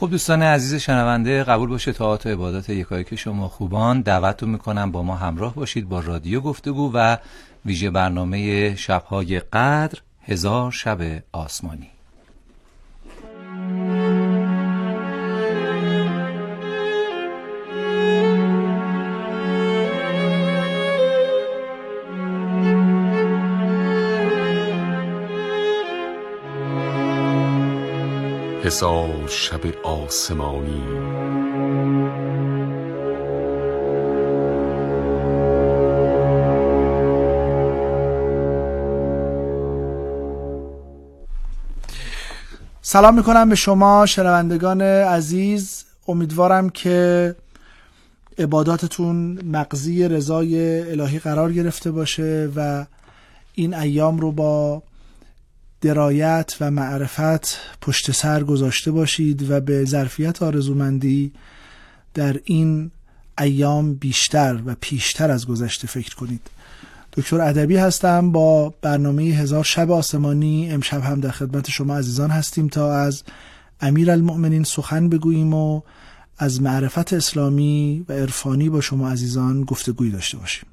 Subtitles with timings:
[0.00, 4.00] خب دوستان عزیز شنونده قبول باشه تاعت و عبادات یکایک شما خوبان.
[4.00, 7.16] دعوتتون می‌کنم با ما همراه باشید با رادیو گفتگو و
[7.66, 11.90] ویژه برنامه شبهای قدر هزار شب آسمانی.
[28.70, 30.82] هزار شب آسمانی.
[42.82, 45.84] سلام می‌کنم به شما شنوندگان عزیز.
[46.08, 47.36] امیدوارم که
[48.38, 52.86] عباداتتون مقضی رضای الهی قرار گرفته باشه و
[53.54, 54.82] این ایام رو با
[55.80, 61.32] درایت و معرفت پشت سر گذاشته باشید و به ظرفیت آرزومندی
[62.14, 62.90] در این
[63.38, 66.50] ایام بیشتر و پیشتر از گذشته فکر کنید.
[67.12, 72.68] دکتر ادبی هستم با برنامه هزار شب آسمانی امشب هم در خدمت شما عزیزان هستیم
[72.68, 73.22] تا از
[73.80, 75.80] امیر المؤمنین سخن بگوییم و
[76.38, 80.66] از معرفت اسلامی و عرفانی با شما عزیزان گفتگوی داشته باشیم.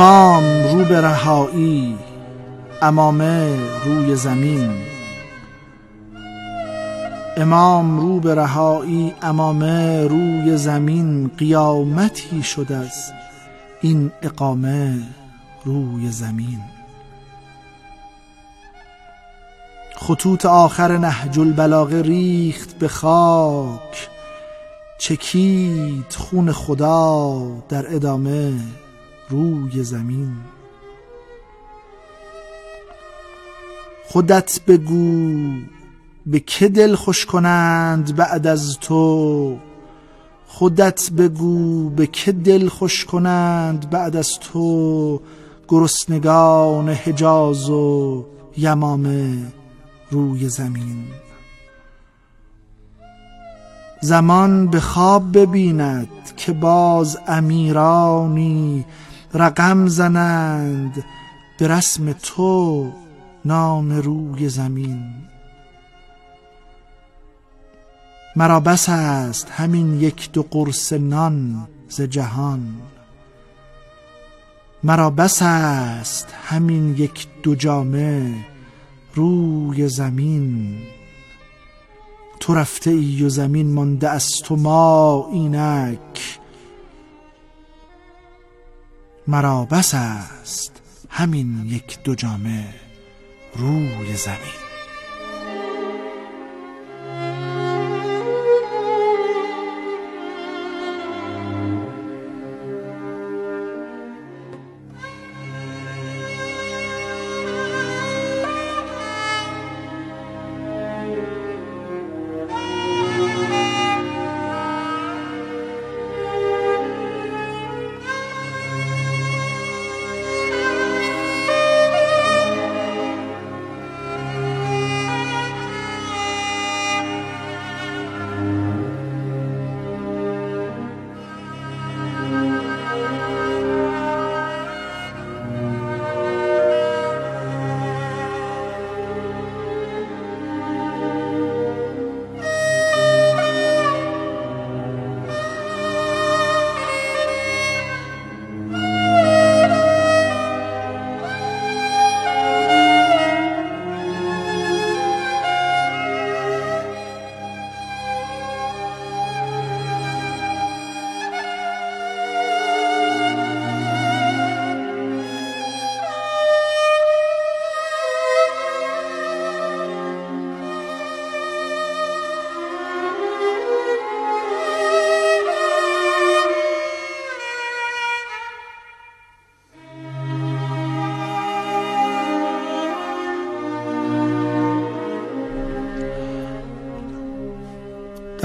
[0.00, 1.98] امام رو به رهایی
[2.82, 4.70] امامه روی زمین.
[7.36, 13.12] امام رو به رهایی امامه روی زمین قیامتی شد از
[13.80, 14.98] این اقامه
[15.64, 16.60] روی زمین.
[19.96, 24.08] خطوط آخر نهج البلاغه ریخت به خاک.
[24.98, 28.52] چکید خون خدا در ادامه.
[29.30, 30.32] روی زمین.
[34.06, 35.52] خودت بگو
[36.26, 39.58] به که دل خوش کنند بعد از تو.
[40.46, 45.20] خودت بگو به که دل خوش کنند بعد از تو.
[45.68, 48.24] گرسنگان حجاز و
[48.56, 49.52] یمامه
[50.10, 51.04] روی زمین.
[54.02, 58.84] زمان به خواب ببیند که باز امیرانی
[59.34, 61.04] رقم زنند
[61.58, 62.92] به رسم تو
[63.44, 65.14] نام روی زمین.
[68.36, 72.76] مرا بس است همین یک دو قرص نان ز جهان.
[74.82, 78.34] مرا بس است همین یک دو جامه
[79.14, 80.78] روی زمین.
[82.40, 86.39] تو رفته ای و زمین مانده از تو ما اینک
[89.30, 92.74] مرا بس است همین یک دو جامه
[93.54, 94.69] روی زمین.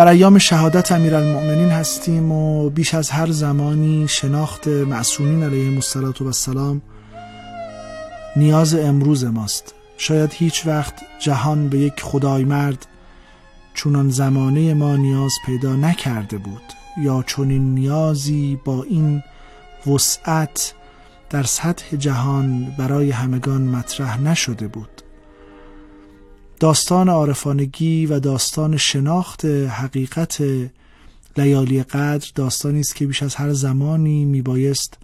[0.06, 6.82] در ایام شهادت امیرالمؤمنین هستیم و بیش از هر زمانی شناخت معصومین علیهم و السلام
[8.36, 9.74] نیاز امروز ماست.
[9.98, 12.86] شاید هیچ وقت جهان به یک خدای مرد
[13.74, 19.24] چونان زمانه ما نیاز پیدا نکرده بود یا چنین نیازی با این
[19.88, 20.74] وسعت
[21.30, 25.05] در سطح جهان برای همگان مطرح نشده بود.
[26.60, 30.44] داستان عارفانگی و داستان شناخت حقیقت
[31.38, 34.98] لیالی قدر داستانی است که بیش از هر زمانی میبایست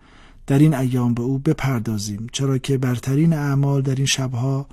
[0.47, 4.67] در این ایام به او بپردازیم چرا که برترین اعمال در این شبها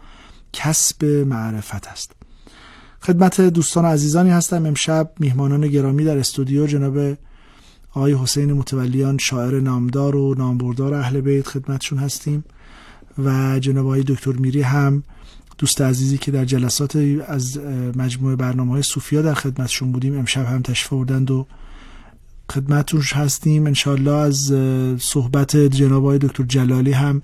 [0.52, 2.12] کسب معرفت است.
[3.00, 4.66] خدمت دوستان عزیزانی هستم.
[4.66, 7.16] امشب میهمانان گرامی در استودیو جناب
[7.90, 12.44] آقای حسین متولیان شاعر نامدار و نامبردار اهل بیت خدمتشون هستیم
[13.18, 15.02] و جناب آقای دکتر میری هم
[15.58, 16.96] دوست عزیزی که در جلسات
[17.26, 17.60] از
[17.96, 21.46] مجموعه برنامه های صوفیا در خدمتشون بودیم امشب هم تشریف آوردند و
[22.52, 23.66] خدمتتون هستیم.
[23.66, 24.54] انشالله از
[24.98, 27.22] صحبت جناب آقای دکتر جلالی هم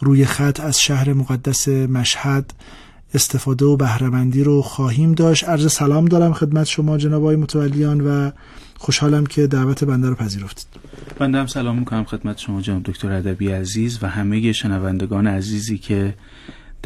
[0.00, 2.54] روی خط از شهر مقدس مشهد
[3.14, 5.44] استفاده و بهرهمندی رو خواهیم داشت.
[5.44, 8.30] عرض سلام دارم خدمت شما جناب آقای متولیان و
[8.78, 10.66] خوشحالم که دعوت بنده رو پذیرفتید.
[11.18, 16.14] بنده هم سلام می‌کنم خدمت شما جناب دکتر ادبی عزیز و همه شنوندگان عزیزی که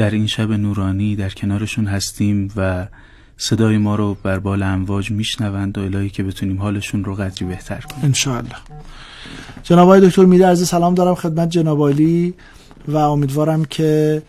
[0.00, 2.88] در این شب نورانی در کنارشون هستیم و
[3.36, 7.80] صدای ما رو بر بال امواج میشنوند و الهی که بتونیم حالشون رو قدری بهتر
[7.80, 8.04] کنیم.
[8.04, 8.56] انشاءالله.
[9.62, 11.80] جناب آقای دکتر میده عرض سلام دارم خدمت جناب
[12.88, 14.22] و امیدوارم که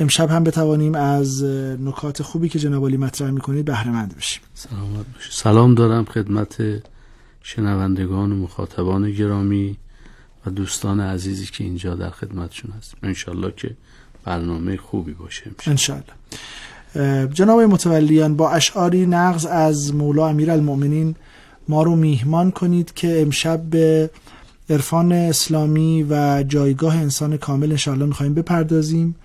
[0.00, 1.44] امشب هم بتوانیم از
[1.80, 4.42] نکات خوبی که جناب مطرح می‌کنید بهره مند بشیم.
[4.54, 6.62] سلامت باشید سلام دارم خدمت
[7.42, 9.76] شنوندگان و مخاطبان گرامی
[10.46, 13.76] و دوستان عزیزی که اینجا در خدمتشون هست انشالله که
[14.26, 16.04] برنامه خوبی باشه انشالله
[17.32, 21.14] جناب متولیان با اشعاری نقض از مولا امیر المؤمنین
[21.68, 24.10] ما رو میهمان کنید که امشب به
[24.70, 29.16] عرفان اسلامی و جایگاه انسان کامل انشاءالله میخواییم بپردازیم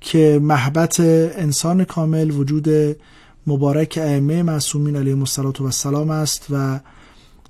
[0.00, 2.96] که محبت انسان کامل وجود
[3.46, 5.24] مبارک ائمه معصومین علیهم
[5.60, 6.80] السلام است و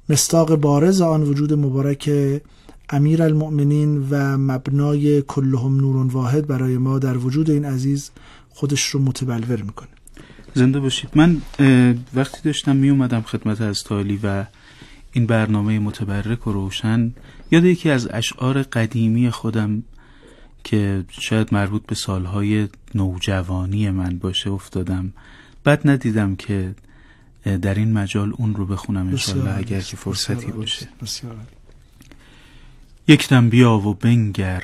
[0.09, 2.11] مستاق بارز آن وجود مبارک
[2.91, 8.11] امیر المؤمنین و مبنای کلهم نورون واحد برای ما در وجود این عزیز
[8.51, 9.89] خودش رو متبلور می‌کنه.
[10.55, 11.11] زنده باشید.
[11.15, 11.43] من
[12.15, 14.45] وقتی داشتم می اومدم خدمت از تالی و
[15.13, 17.13] این برنامه متبرک و روشن
[17.51, 19.83] یاد یکی از اشعار قدیمی خودم
[20.65, 25.13] که شاید مربوط به سالهای نوجوانی من باشه افتادم.
[25.65, 26.75] بد ندیدم که
[27.63, 30.89] در این مجال اون رو بخونم انشالله اگر که فرصتی باشه.
[33.09, 34.63] یک دم بیا و بنگر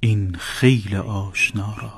[0.00, 1.92] این خیل آشنا را.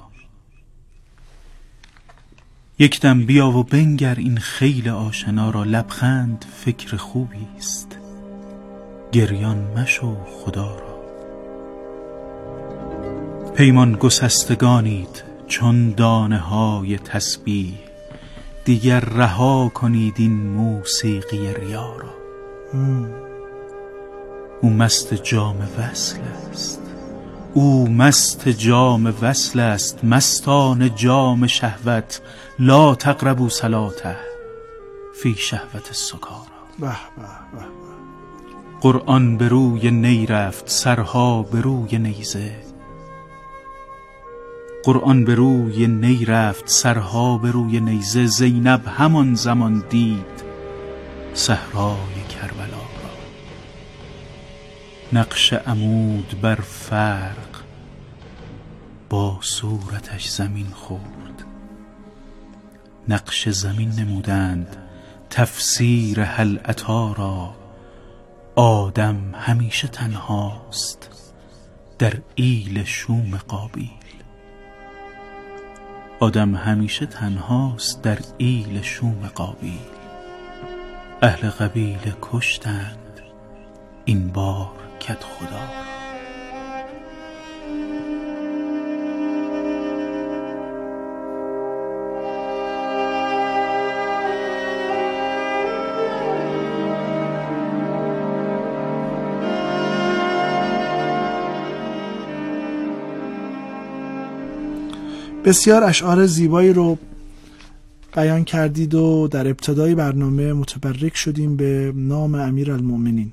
[2.78, 5.64] یک دم بیا و بنگر این خیل آشنا را.
[5.64, 7.98] لبخند فکر خوبی است.
[9.12, 10.94] گریان مشو خدا را.
[13.56, 17.74] پیمان گسستگانید چون دانه های تسبیح.
[18.64, 22.14] دیگر رها کنید این موسیقی ریا را.
[24.60, 26.20] او مست جام وصل
[26.50, 26.80] است.
[27.54, 30.04] او مست جام وصل است.
[30.04, 32.20] مستان جام شهوت.
[32.58, 34.16] لا تقربو صلاته
[35.22, 36.44] فی شهوت سکارا
[36.78, 37.22] به به
[37.58, 37.64] به.
[38.80, 40.68] قرآن به روی نی رفت.
[40.70, 42.56] سرها به روی نیزه.
[44.84, 46.68] قرآن به روی نی رفت.
[46.68, 48.26] سرها به روی نیزه.
[48.26, 50.44] زینب همان زمان دید.
[51.34, 52.73] صحرای کربلا.
[55.14, 57.62] نقش عمود بر فرق
[59.10, 61.44] با صورتش زمین خورد.
[63.08, 64.76] نقش زمین نمودند
[65.30, 66.58] تفسیر هل
[67.16, 67.54] را.
[68.56, 71.10] آدم همیشه تنهاست
[71.98, 73.90] در ایل شوم قابیل.
[76.20, 79.78] آدم همیشه تنهاست در ایل شوم قابیل.
[81.22, 83.20] اهل قبیله کشتند
[84.04, 84.83] این بار.
[85.04, 85.60] کت خدا.
[105.44, 106.98] بسیار اشعار زیبایی رو
[108.16, 113.32] بیان کردید و در ابتدای برنامه متبرک شدیم به نام امیر المؤمنین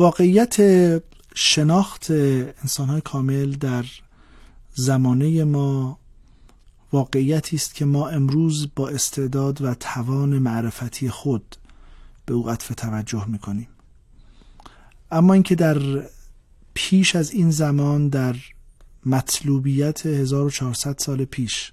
[0.00, 0.56] واقعیت
[1.34, 3.84] شناخت انسانهای کامل در
[4.74, 5.98] زمانه ما
[6.92, 11.56] واقعیتی است که ما امروز با استعداد و توان معرفتی خود
[12.26, 13.68] به او عطف توجه می‌کنیم.
[15.10, 15.78] اما اینکه در
[16.74, 18.36] پیش از این زمان در
[19.06, 21.72] مطلوبیت 1400 سال پیش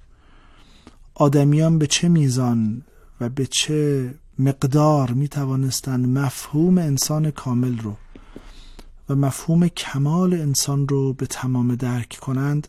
[1.14, 2.82] آدمیان به چه میزان
[3.22, 7.98] و به چه مقدار می توانستند مفهوم انسان کامل رو
[9.10, 12.68] و مفهوم کمال انسان رو به تمام درک کنند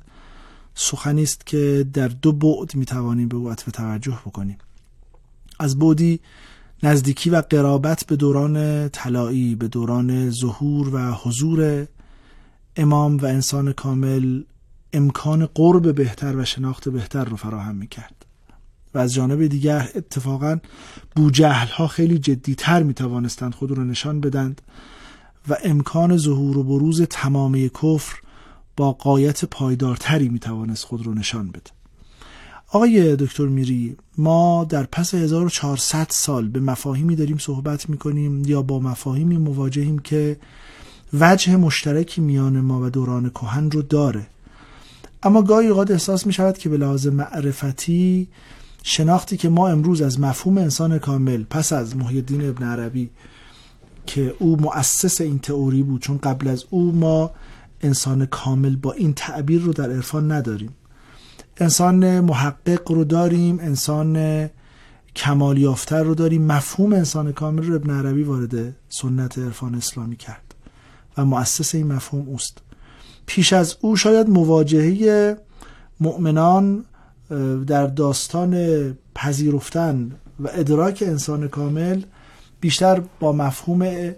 [0.74, 4.58] سخنی است که در دو بعد می توانیم به او عطف توجه بکنیم.
[5.58, 6.20] از بعدی
[6.82, 11.86] نزدیکی و قرابت به دوران طلایی به دوران ظهور و حضور
[12.76, 14.42] امام و انسان کامل
[14.92, 18.26] امکان قرب بهتر و شناخت بهتر رو فراهم می کرد.
[18.94, 20.58] و از جانب دیگر اتفاقا
[21.16, 24.62] بوجهل ها خیلی جدیتر می توانستند خود رو نشان بدند
[25.48, 28.16] و امکان ظهور و بروز تمامی کفر
[28.76, 31.70] با قایت پایدارتری می توانست خود رو نشان بده.
[32.68, 38.62] آقای دکتر میری ما در پس 1400 سال به مفاهیمی داریم صحبت می کنیم یا
[38.62, 40.36] با مفاهیمی مواجهیم که
[41.12, 44.26] وجه مشترکی میان ما و دوران کهن رو داره.
[45.22, 48.28] اما گاهی اوقات احساس می شود که به لحاظ معرفتی
[48.82, 53.10] شناختی که ما امروز از مفهوم انسان کامل پس از محی الدین ابن عربی
[54.08, 57.30] که او مؤسس این تئوری بود چون قبل از او ما
[57.80, 60.74] انسان کامل با این تعبیر رو در عرفان نداریم.
[61.56, 64.48] انسان محقق رو داریم انسان
[65.16, 66.42] کمال یافته رو داریم.
[66.46, 70.54] مفهوم انسان کامل رو ابن عربی وارد سنت عرفان اسلامی کرد
[71.16, 72.58] و مؤسس این مفهوم اوست.
[73.26, 75.36] پیش از او شاید مواجهه
[76.00, 76.84] مؤمنان
[77.66, 78.54] در داستان
[79.14, 80.10] پذیرفتن
[80.40, 82.02] و ادراک انسان کامل
[82.60, 84.12] بیشتر با مفهوم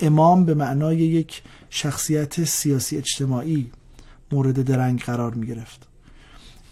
[0.00, 3.70] امام به معنای یک شخصیت سیاسی اجتماعی
[4.32, 5.86] مورد درنگ قرار می گرفت.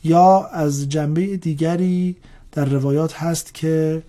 [0.04, 2.16] یا از جنبه دیگری
[2.52, 4.02] در روایات هست که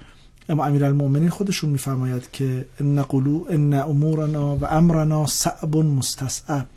[0.49, 6.67] اما امیرالمؤمنین خودشون میفرماید که ان قلو ان امورنا و امرنا صعب مستصعب.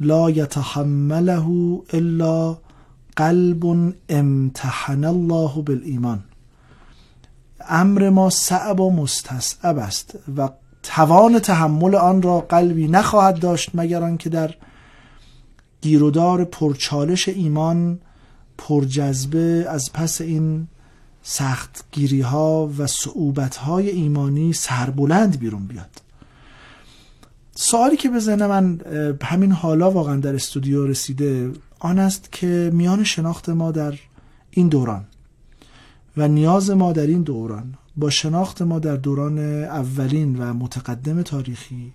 [0.00, 1.46] لا يتحمله
[1.92, 2.58] الا
[3.16, 6.29] قلب امتحن الله بالایمان.
[7.70, 10.48] امر ما صعب و مستصعب است و
[10.82, 14.54] توان تحمل آن را قلبی نخواهد داشت مگر آنکه در
[15.80, 17.98] گیرودار پرچالش ایمان
[18.58, 20.68] پرجذبه از پس این
[21.22, 26.02] سخت گیری ها و صعوبت های ایمانی سربلند بیرون بیاد.
[27.54, 28.80] سوالی که به ذهن من
[29.22, 33.94] همین حالا واقعا در استودیو رسیده آن است که میان شناخت ما در
[34.50, 35.04] این دوران
[36.16, 41.92] و نیاز ما در این دوران با شناخت ما در دوران اولین و متقدم تاریخی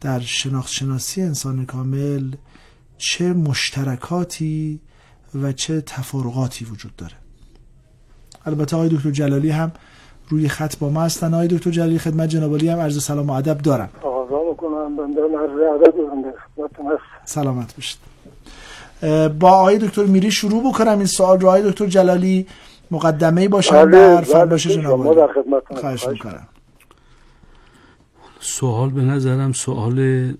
[0.00, 2.30] در شناخت شناسی انسان کامل
[2.98, 4.80] چه مشترکاتی
[5.42, 7.12] و چه تفارقاتی وجود داره.
[8.46, 9.72] البته آقای دکتر جلالی هم
[10.28, 11.34] روی خط با ما هستن.
[11.34, 13.88] آقای دکتر جلالی خدمت جنابالی هم عرض سلام و ادب دارم.
[17.24, 17.98] سلامت باشید.
[19.38, 21.48] با آقای دکتر میری شروع بکنم این سوال رو.
[21.48, 22.46] آقای دکتر جلالی
[22.90, 25.02] مقدمه باشم بله، در بله، فرمایش جناب.
[25.02, 26.48] خواهش خواهش می‌کنم.
[28.40, 30.32] سوال به نظرم سوال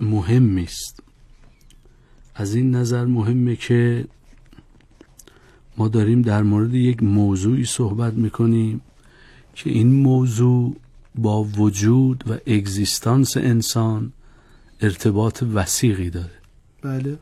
[0.00, 1.02] مهمی است.
[2.34, 4.04] از این نظر مهمه که
[5.76, 8.80] ما داریم در مورد یک موضوعی صحبت می‌کنیم
[9.54, 10.76] که این موضوع
[11.14, 14.12] با وجود و اگزیستانس انسان
[14.80, 16.38] ارتباط وسیقی داره.
[16.82, 17.18] بله.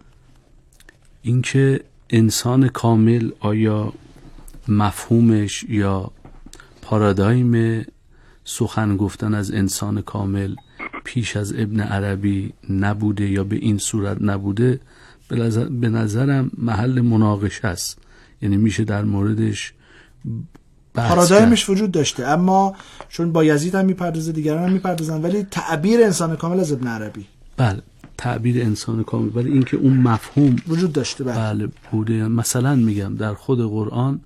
[1.23, 3.93] اینکه انسان کامل آیا
[4.69, 6.11] مفهومش یا
[6.83, 7.85] پارادایم
[8.45, 10.55] سخن گفتن از انسان کامل
[11.05, 14.81] پیش از ابن عربی نبوده یا به این صورت نبوده
[15.29, 17.99] به نظر- به نظرم محل مناقشه است.
[18.43, 19.73] یعنی میشه در موردش.
[20.95, 22.77] پارادایمش وجود داشته اما
[23.09, 27.27] چون با یزید هم می‌پردازه دیگران هم می‌پردازن ولی تعبیر انسان کامل از ابن عربی.
[27.57, 27.83] بله
[28.19, 29.31] تعبیر انسان کامل.
[29.35, 31.35] ولی اینکه اون مفهوم وجود داشته بله.
[31.37, 32.29] بله بوده.
[32.29, 34.21] مثلا میگم در خود قرآن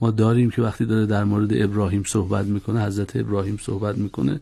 [0.00, 4.40] ما داریم که وقتی داره در مورد ابراهیم صحبت می‌کنه حضرت ابراهیم صحبت می‌کنه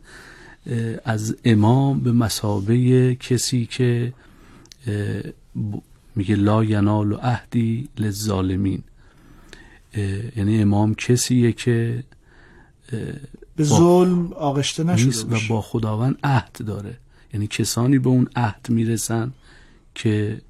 [1.04, 4.12] از امام به مسابه کسی که
[6.16, 8.82] میگه لا ینال عهدی للظالمین.
[9.94, 12.04] اه، یعنی امام کسیه که
[13.56, 16.96] به ظلم آغشته نشده و با خداوند عهد داره.
[17.34, 19.32] یعنی کسانی به اون عهد می‌رسن
[19.94, 20.40] که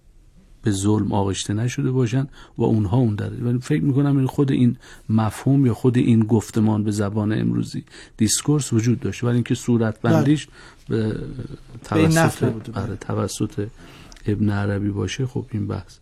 [0.65, 2.29] به ظلم آغشته نشده باشن
[2.59, 4.77] و اونها اون داره ولی فکر می‌کنم این خود این
[5.09, 7.85] مفهوم یا خود این گفتمان به زبان امروزی
[8.17, 10.49] دیسکورس وجود داشته ولی اینکه صورت بندیش
[10.89, 11.13] به بله.
[11.13, 11.29] به
[11.85, 12.83] توسط بله.
[12.83, 13.67] آره، توسط
[14.27, 15.99] ابن عربی باشه خب این بحث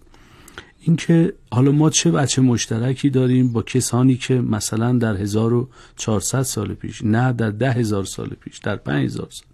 [0.81, 7.05] اینکه حالا ما چه بچه مشترکی داریم با کسانی که مثلا در 1400 سال پیش
[7.05, 9.49] نه در ده هزار سال پیش در 5000 سال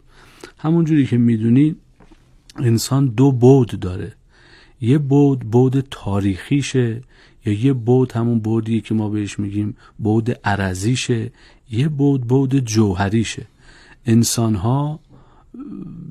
[0.59, 1.77] همون جوری که می‌دونید
[2.57, 4.18] انسان دو بود داره
[4.81, 7.03] یه بود بود تاریخیشه.
[7.47, 11.31] یا یه بود همون بودی که ما بهش میگیم بود عرضیشه.
[11.71, 13.47] یه بود بود جوهریشه.
[14.07, 15.01] انسان ها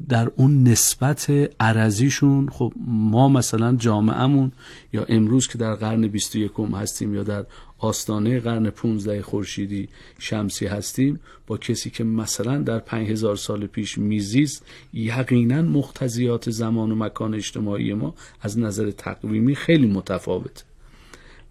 [0.10, 4.52] در اون نسبت عرضیشون خب ما مثلا جامعهمون
[4.94, 7.46] یا امروز که در قرن 21 هستیم یا در
[7.80, 9.90] آستانه قرن 15 خورشیدی
[10.20, 16.96] شمسی هستیم با کسی که مثلا در 5000 سال پیش میزیست یقینا مختزیات زمان و
[16.96, 20.64] مکان اجتماعی ما از نظر تقویمی خیلی متفاوته.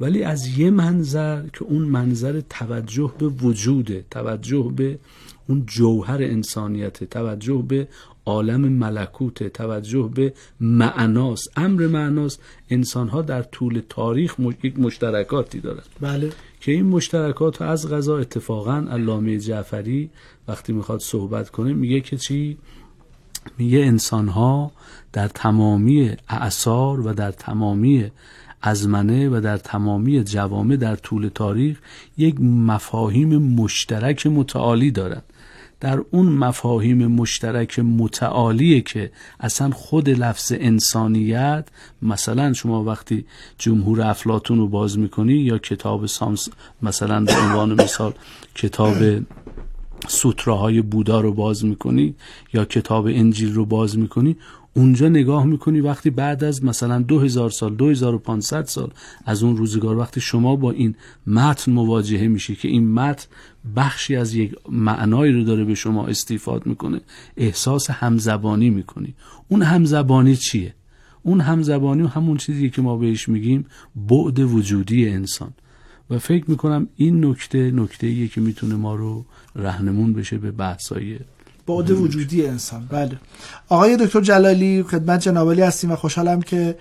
[0.00, 4.98] ولی از یه منظر که اون منظر توجه به وجوده توجه به
[5.48, 7.88] اون جوهر انسانیت توجه به
[8.26, 11.50] عالم ملکوت توجه به معناست.
[11.56, 12.42] امر معناست.
[12.70, 15.86] انسان ها در طول تاریخ یک مشترکاتی دارند.
[16.00, 16.30] بله.
[16.60, 20.10] که این مشترکات از غذا اتفاقا علامه جعفری
[20.48, 22.58] وقتی می‌خواد صحبت کنه میگه که چی؟
[23.58, 24.72] میگه انسان ها
[25.12, 28.10] در تمامی اعثار و در تمامی
[28.62, 31.78] ازمنه و در تمامی جوامع در طول تاریخ
[32.18, 35.24] یک مفاهیم مشترک متعالی دارند
[35.80, 39.10] در اون مفاهیم مشترک متعالیه که
[39.40, 41.64] اصلا خود لفظ انسانیت
[42.02, 43.26] مثلا شما وقتی
[43.58, 46.48] جمهور افلاتون رو باز می‌کنی یا کتاب سامس
[46.82, 48.12] مثلا به عنوان مثال
[48.54, 48.94] کتاب
[50.08, 52.14] سوتراهای بودا رو باز می‌کنی
[52.52, 54.36] یا کتاب انجیل رو باز می‌کنی
[54.74, 58.90] اونجا نگاه می‌کنی وقتی بعد از مثلا دو هزار سال دو هزار و پانصد سال
[59.24, 60.94] از اون روزگار وقتی شما با این
[61.26, 63.26] متن مواجهه میشی که این متن
[63.76, 67.00] بخشی از یک معنایی رو داره به شما استیفاد می‌کنه
[67.36, 69.14] احساس همزبانی می‌کنی
[69.48, 70.74] اون همزبانی چیه؟
[71.22, 73.66] اون همزبانی همون چیزی که ما بهش میگیم
[73.96, 75.52] بعد وجودی انسان
[76.10, 79.24] و فکر می‌کنم این نکته نکته که می‌تونه ما رو
[79.56, 81.18] رهنمون بشه به بحثای
[81.66, 82.86] بعد وجودی انسان.
[82.90, 83.18] بله.
[83.68, 86.76] آقای دکتر جلالی خدمت جنابالی هستیم و خوشحالم که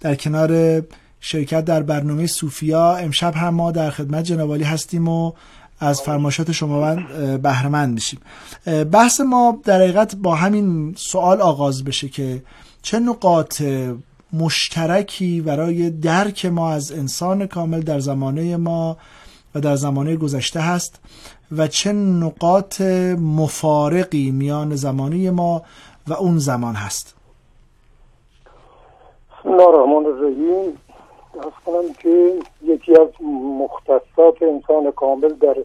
[0.00, 0.82] در کنار
[1.20, 5.32] شرکت در برنامه سوفیا امشب هم ما در خدمت جنابالی هستیم و
[5.80, 6.94] از فرماشات شما
[7.36, 8.20] بهرمند میشیم.
[8.92, 12.42] بحث ما در حقیقت با همین سوال آغاز بشه که
[12.82, 13.62] چه نقاط
[14.32, 18.96] مشترکی برای درک ما از انسان کامل در زمانه ما
[19.54, 21.00] و در زمانه گذشته هست
[21.56, 22.80] و چه نقاط
[23.18, 25.62] مفارقی میان زمانی ما
[26.08, 27.16] و اون زمان هست.
[29.40, 30.78] بسم الله الرحمن الرحیم.
[31.66, 33.08] کنم که یکی از
[33.60, 35.56] مختصات انسان کامل در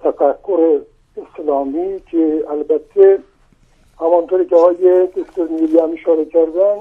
[0.00, 0.80] تفکر
[1.16, 3.18] اسلامی که البته
[4.00, 6.76] همانطوری که های دکتر نیلی هم اشاره کردن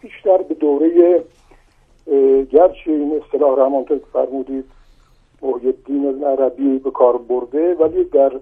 [0.00, 1.24] بیشتر به دوره
[2.50, 4.64] گرچه این اصطلاح را همانطور که فرمودید
[5.42, 8.32] محی الدین عربی به کار برده ولی در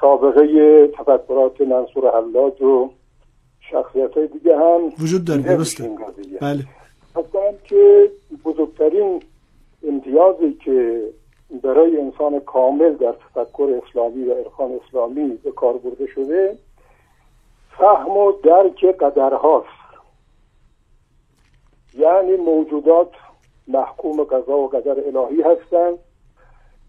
[0.00, 2.90] سابقه تفکرات منصور حلاج و
[3.70, 5.90] شخصیت های دیگه هم وجود داره درسته.
[6.40, 6.64] بله.
[7.64, 8.10] که
[8.44, 9.22] بزرگترین
[9.88, 11.02] امتیازی که
[11.62, 16.58] برای انسان کامل در تفکر اسلامی و ارخان اسلامی به کار برده شده
[17.78, 19.81] فهم و درک قدرهاست.
[21.98, 23.10] یعنی موجودات
[23.68, 25.98] محکوم قضا و قدر الهی هستند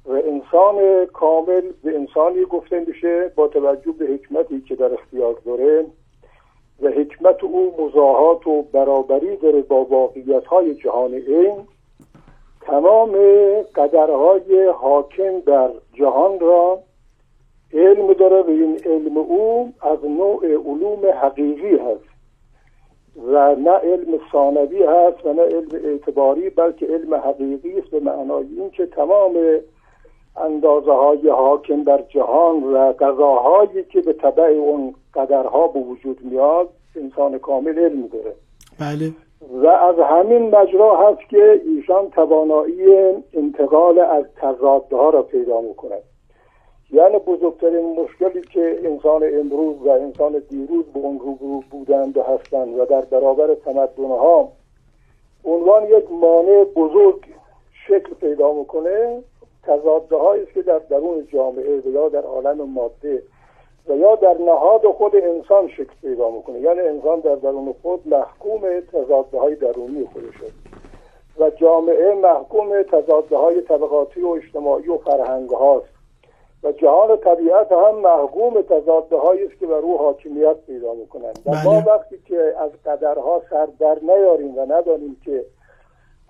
[0.06, 5.86] و انسان کامل به انسانی گفته میشه با توجه به حکمتی که در اختیار داره
[6.82, 11.54] و حکمت او مزاحات و برابری داره با واقعیت های جهان این
[12.62, 13.12] تمام
[13.76, 16.80] قدرهای حاکم در جهان را
[17.74, 22.12] علم داره و این علم او از نوع علوم حقیقی هست.
[23.17, 28.45] و نه علم ثانوی هست و نه علم اعتباری بلکه علم حقیقی است به معنای
[28.58, 29.32] اینکه تمام
[30.38, 36.69] اندازه های حاکم در جهان و قضاهایی که به طبع اون قدرها به وجود میاد
[36.95, 38.36] انسان کامل علم داره.
[38.80, 39.12] بله.
[39.63, 42.84] و از همین مجرا هست که ایشان توانایی
[43.34, 46.04] انتقال از تضادها را پیدا می‌کند.
[46.91, 52.80] یعنی بزرگترین مشکلی که انسان امروز و انسان دیروز به اون روبرو بودند و هستند
[52.80, 54.52] و در برابر تمدنها
[55.46, 57.26] عنوان یک مانع بزرگ
[57.88, 59.24] شکل پیدا می‌کنه
[59.63, 63.24] تضادهایی است که در درون جامعه و یا در عالم ماده
[63.88, 66.60] و یا در نهاد خود انسان شکل پیدا می‌کنه.
[66.60, 70.52] یعنی انسان در درون خود محکوم تضاده های درونی خودش
[71.39, 75.93] و جامعه محکوم تضاده های طبقاتی و اجتماعی و فرهنگ هاست
[76.63, 81.82] و جهان طبیعت هم محکوم تضاده است که بر او حاکمیت پیدا می‌کنند و ما
[81.82, 81.86] بله.
[81.86, 85.45] وقتی که از قدرها سر در نیاریم و ندانیم که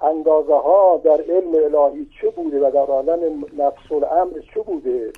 [0.01, 5.11] اندازه ها در علم الهی چه بوده و در عالم نفس الامر چه بوده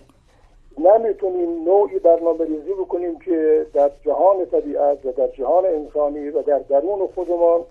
[0.77, 6.59] نمی‌تونیم نوعی برنامه ریزی بکنیم که در جهان طبیعت و در جهان انسانی و در
[6.59, 7.61] درون خودمان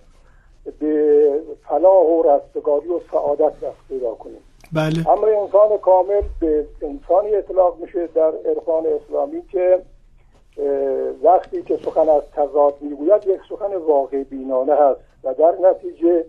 [0.80, 4.42] به فلاح و رستگاری و سعادت دست پیدا کنیم
[4.74, 5.10] بله.
[5.10, 9.82] اما انسان کامل به انسانی اطلاق میشه در عرفان اسلامی که
[11.22, 16.24] وقتی که سخن از تضاد می‌گوید یک سخن واقع بینانه هست و در نتیجه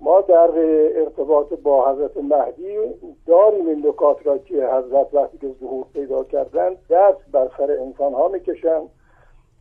[0.00, 0.50] ما در
[0.96, 2.76] ارتباط با حضرت مهدی
[3.26, 8.14] داریم این نکات را که حضرت وقتی که ظهور پیدا کردن دست بر سر انسان
[8.14, 8.88] ها می‌کشند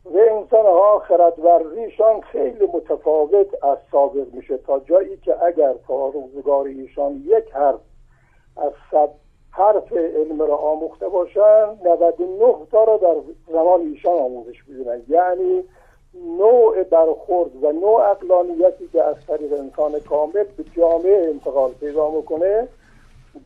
[0.05, 6.65] و انسان ها خردورزیشان خیلی متفاوت از سابق میشه تا جایی که اگر تا روزگار
[6.65, 7.79] ایشان یک حرف
[8.61, 9.09] از صد
[9.51, 13.15] حرف علم را آموخته باشند 99 تا را در
[13.51, 15.63] زمان ایشان آموزش می‌دونن یعنی
[16.37, 22.67] نوع برخورد و نوع اقلانیتی که از طریق انسان کامل به جامعه انتقال پیدا می‌کنه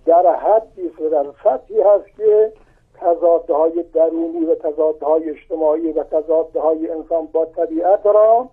[0.06, 2.54] در حدی و در سطحی هست که
[3.00, 8.50] تضادهای درونی و تضادهای اجتماعی و تضادهای انسان با طبیعت را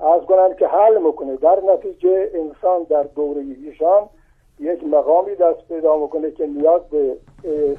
[0.00, 1.36] از کنم که حل می‌کنه.
[1.36, 4.08] در نتیجه انسان در دوره ایشان
[4.60, 7.16] یک مقامی دست پیدا می‌کنه که نیاز به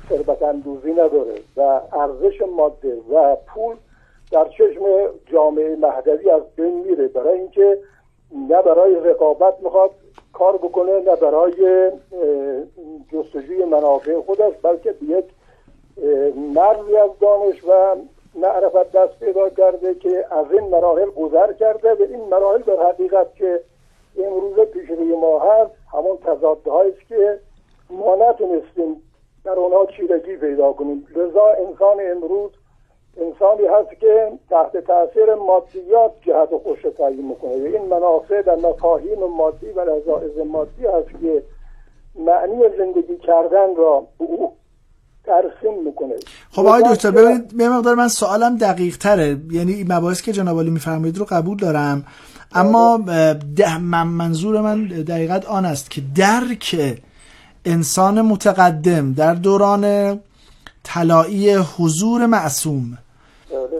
[0.09, 3.75] ثروت اندوزی نداره و ارزش ماده و پول
[4.31, 4.83] در چشم
[5.25, 7.07] جامعه مهدوی از بین میره.
[7.07, 7.77] برای اینکه
[8.49, 9.91] نه برای رقابت می‌خواد
[10.33, 11.91] کار بکنه نه برای
[13.11, 15.25] جستجوی منافع خودش بلکه به یک
[16.35, 17.95] مرزی از دانش و
[18.35, 23.35] معرفت دست پیدا کرده که از این مراحل گذر کرده و این مراحل در حقیقت
[23.35, 23.59] که
[24.17, 27.39] امروز پیش روی ما هست همون تضادهایی است که
[27.89, 29.01] ما نتونستیم
[29.45, 31.07] در اونها چیرگی پیدا کنیم.
[31.15, 32.51] لذا انسان امروز
[33.17, 37.51] انسانی هست که تحت تاثیر مادیات جهت خوش تعیین می‌کنه.
[37.51, 41.43] و این منافع در مفاهیم مادی و لذائز مادی هست که
[42.15, 44.53] معنی زندگی کردن را به او
[45.25, 46.15] ترسیم می‌کنه.
[46.51, 50.69] خب آقای دکتر ببینید به مقدار من سوالم دقیق تره یعنی مباحثی که جناب عالی
[50.69, 52.05] میفرمایید رو قبول دارم.
[52.53, 52.97] اما
[53.55, 56.97] ده من منظور من دقیقت آن است که درک
[57.65, 60.19] انسان متقدم در دوران
[60.83, 62.97] طلایی حضور معصوم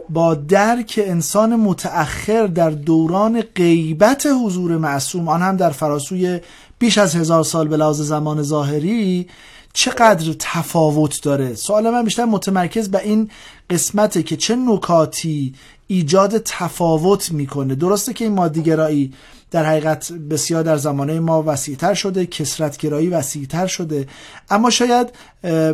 [0.08, 6.40] با درک انسان متأخر در دوران غیبت حضور معصوم آن هم در فراسوی
[6.78, 9.28] بیش از هزار سال به لحاظ زمان ظاهری
[9.76, 13.30] چقدر تفاوت داره؟ سوال من بیشتر متمرکز به این
[13.70, 15.54] قسمته که چه نکاتی
[15.86, 17.74] ایجاد تفاوت می‌کنه.
[17.74, 19.12] درسته که این مادیگرایی
[19.50, 24.06] در حقیقت بسیار در زمانه ما وسیعتر شده کسرتگرایی وسیعتر شده.
[24.50, 25.08] اما شاید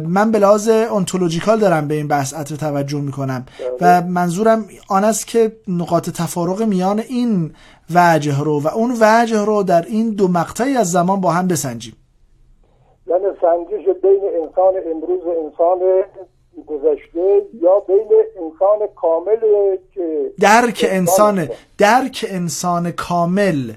[0.04, 3.46] من به لحاظ انتولوژیکال دارم به این بحث عطر توجه می‌کنم.
[3.80, 7.52] و منظورم آن است که نقاط تفارق میان این
[7.90, 11.94] وجه رو و اون وجه رو در این دو مقطعی از زمان با هم بسنجیم.
[13.10, 15.78] یعنی سنجش بین انسان امروز و انسان
[16.66, 23.72] گذشته یا بین انسان کامل که درک انسان درک انسان کامل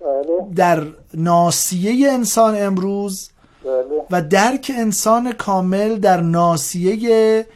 [0.00, 0.46] بله.
[0.56, 0.82] در
[1.14, 3.30] ناسیه انسان امروز
[3.64, 3.82] بله.
[4.10, 7.46] و درک انسان کامل در ناسیه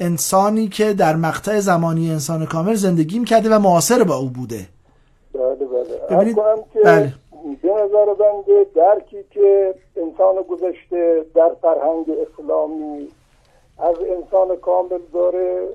[0.00, 4.66] انسانی که در مقطع زمانی انسان کامل زندگی می‌کرده و معاصر با او بوده.
[5.34, 6.16] بله بله.
[6.16, 6.36] ببینید-
[6.84, 7.12] بله.
[7.62, 13.08] به نظر بنده درکی که انسان گذشته در فرهنگ اسلامی
[13.78, 15.68] از انسان کامل داره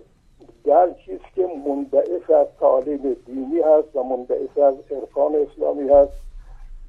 [0.63, 6.13] درکی است که منبعث از تعالیم دینی هست و منبعث از عرفان اسلامی هست.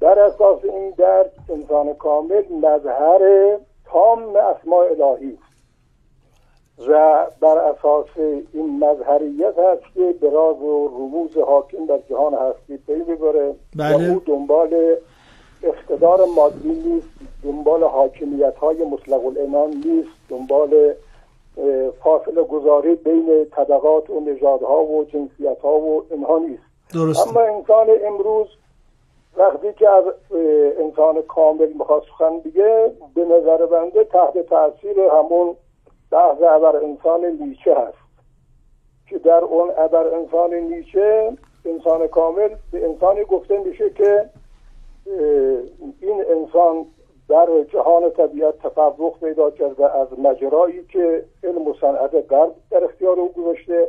[0.01, 5.48] در اساس این درک انسان کامل مظهر تام اسماء الهی است.
[6.87, 8.07] و بر اساس
[8.53, 14.09] این مظهریت هست که به راز و رموز حاکم در جهان هستی پی می‌بره بله.
[14.09, 14.95] و او دنبال
[15.63, 17.07] اقتدار مادی نیست
[17.43, 20.93] دنبال حاکمیت های مطلق العنان نیست دنبال
[22.03, 26.63] فاصله گذاری بین طبقات و نژادها و جنسیت ها و اینها نیست
[26.93, 28.47] درسته اما انسان امروز
[29.37, 30.03] وقتی که از
[30.79, 35.55] انسان کامل می‌خواد سخن بگه به نظر بنده تحت تاثیر همون
[36.11, 38.09] بحث ابر انسان نیچه هست.
[39.09, 41.31] که در اون ابر انسان نیچه
[41.65, 44.29] انسان کامل به انسانی گفته میشه که
[46.01, 46.85] این انسان
[47.29, 53.19] در جهان طبیعت تفوق پیدا کرده از مجرایی که علم و صنعت غرب در اختیار
[53.19, 53.87] او گذاشته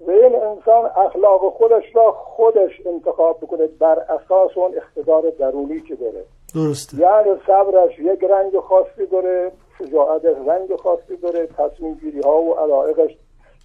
[0.00, 5.94] و این انسان اخلاق خودش را خودش انتخاب بکنه بر اساس اون اقتدار درونی که
[5.94, 6.24] داره.
[6.54, 6.98] درسته.
[6.98, 9.52] یعنی صبرش یک رنگ خاصی داره.
[9.78, 13.16] شجاعتش رنگ خاصی داره تصمیم گیری ها و علایقش.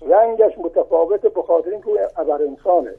[0.02, 2.93] رنگش متفاوته به خاطر اینکه ابر انسانه.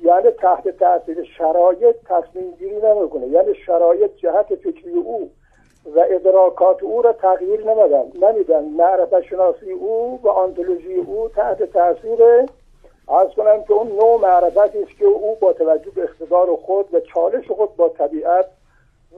[0.00, 3.26] یعنی تحت تاثیر شرایط تصمیم گیری نمی‌کنه.
[3.26, 5.30] یعنی شرایط جهت فکری او
[5.94, 8.28] و ادراکات او را تغییر نمیدن.
[8.28, 8.64] نمیدن.
[8.64, 12.46] معرفت شناسی او و آنتولوژی او تحت تاثیر
[13.08, 17.00] از کنم که اون نوع معرفتی است که او با توجه به اقتدار خود و
[17.00, 18.46] چالش خود با طبیعت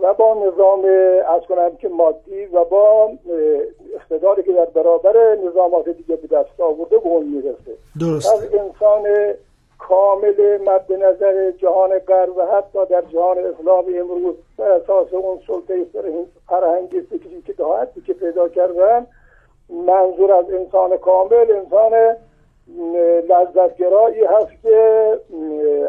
[0.02, 0.84] و با نظام
[1.36, 3.10] از کنم که مادی و با
[3.94, 7.78] اقتداری که در برابر نظامات دیگه به دست آورده به اون می‌رسه.
[8.00, 9.34] درست از انسان
[9.78, 15.86] کامل مد نظر جهان غرب و حتی در جهان اسلامی امروز بر اساس اون سلطه
[16.48, 19.06] فرهنگی فکری که دهاتی که پیدا کردن
[19.70, 22.16] منظور از انسان کامل انسان
[23.28, 25.10] لذتگرایی هست که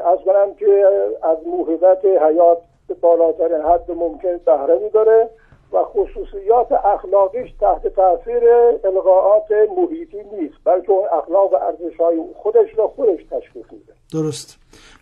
[0.06, 0.86] از کنم که
[1.22, 5.30] از موهبت حیات به بالاترین حد ممکن بهره میداره
[5.73, 8.43] و خصوصیات اخلاقیش تحت تاثیر
[8.84, 9.47] القاعات
[9.78, 13.93] محیطی نیست بلکه اون اخلاق و ارزش های خودش را خودش تشخیص میده.
[14.13, 14.58] درست.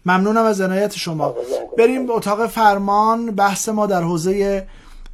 [0.05, 1.35] ممنونم از عنایت شما.
[1.77, 3.31] بریم به اتاق فرمان.
[3.31, 4.67] بحث ما در حوزه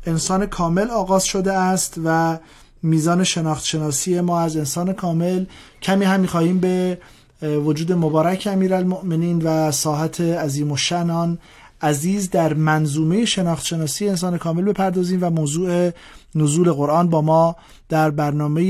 [0.08, 2.38] انسان کامل آغاز شده است و
[2.84, 5.46] میزان شناخت شناسی ما از انسان کامل
[5.82, 6.98] کمی هم می‌خواهیم به
[7.42, 11.40] وجود مبارک امیرالمؤمنین و ساحت عظیم و شنان
[11.82, 15.92] عزیز در منظومه شناخت شناسی انسان کامل بپردازیم و موضوع
[16.36, 17.56] نزول قرآن با ما
[17.90, 18.62] در برنامه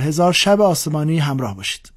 [0.00, 1.92] هزار شب آسمانی همراه باشید.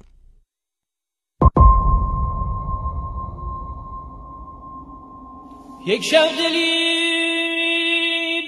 [5.86, 6.86] یک شب دلی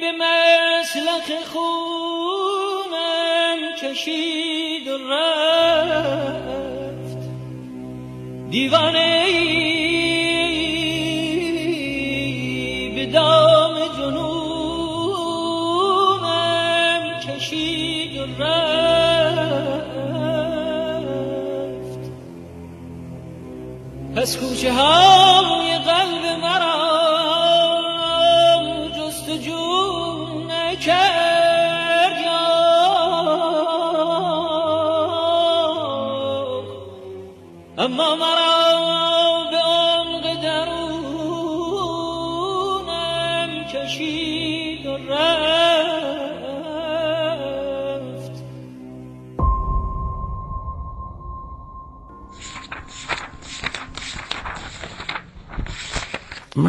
[0.00, 7.18] به مسلخ خونم کشید و رفت.
[8.50, 9.77] دیوانه به
[17.58, 19.58] کشید و رفت.
[24.16, 26.27] پس کوچه های قلب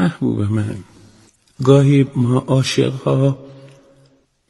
[0.10, 0.84] محبوب من.
[1.64, 3.46] گاهی ما عاشقها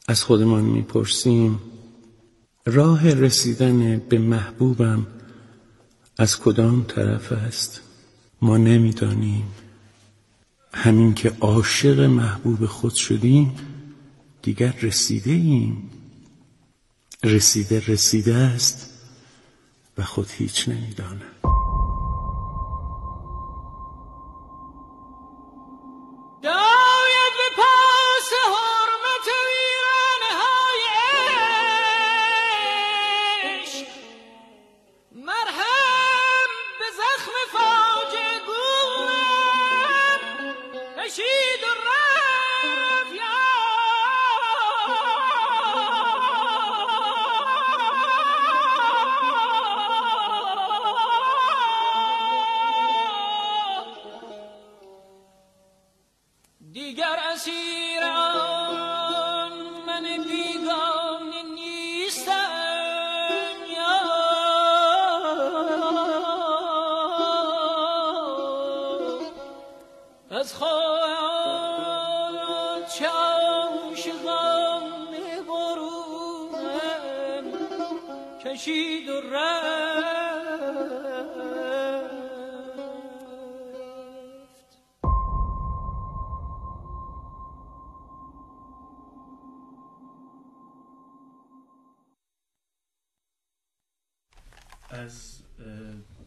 [0.07, 1.59] از خودمان می‌پرسیم
[2.65, 5.07] راه رسیدن به محبوبم
[6.17, 7.81] از کدام طرف است؟
[8.41, 9.43] ما نمی‌دانیم.
[10.73, 13.55] همین که عاشق محبوب خود شدیم
[14.41, 15.89] دیگر رسیده ایم
[17.23, 18.89] رسیده رسیده است
[19.97, 21.21] و خود هیچ نمی‌داند.
[78.45, 79.99] کشید و رفت.
[94.89, 95.41] از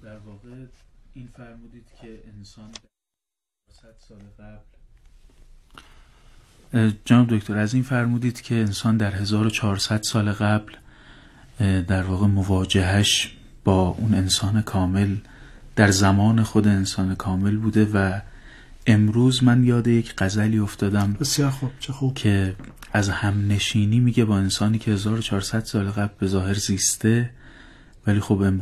[0.03, 0.67] در واقع
[1.15, 2.92] این فرمودید که انسان 100
[4.09, 4.59] سال قبل.
[7.05, 10.73] جناب دکتر از این فرمودید که انسان در 1400 سال قبل
[11.83, 15.17] در واقع مواجهش با اون انسان کامل
[15.77, 18.21] در زمان خود انسان کامل بوده و
[18.87, 22.15] امروز من یاد یک غزلی افتادم بسیار خوب چه خوب.
[22.15, 22.57] که
[22.93, 27.31] از هم نشینی میگه با انسانی که 1400 سال قبل به ظاهر زیسته
[28.07, 28.61] ولی خب امروز